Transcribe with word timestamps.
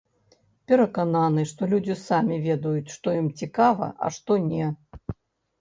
Перакананы, 0.71 1.43
што 1.51 1.67
людзі 1.73 1.97
самі 2.09 2.39
ведаюць, 2.47 2.89
што 2.95 3.07
ім 3.21 3.29
цікава, 3.43 3.91
а 4.07 4.11
што 4.17 4.39
не. 4.51 4.73